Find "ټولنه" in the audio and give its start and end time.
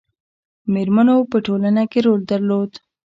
1.45-1.83